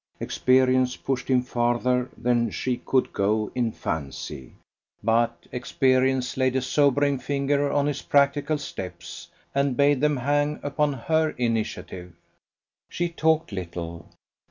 [0.19, 4.53] Experience pushed him farther than she could go in fancy;
[5.03, 10.93] but experience laid a sobering finger on his practical steps, and bade them hang upon
[10.93, 12.13] her initiative.
[12.89, 14.09] She talked little.